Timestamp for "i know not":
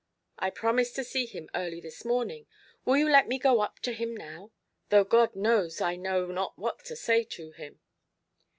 5.79-6.57